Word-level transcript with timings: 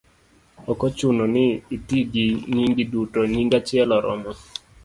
ok 0.71 0.79
ochuno 0.87 1.23
ni 1.33 1.45
iti 1.75 1.99
gi 2.13 2.27
nyingi 2.55 2.83
duto; 2.91 3.19
nying 3.31 3.51
achiel 3.59 3.89
oromo. 3.97 4.31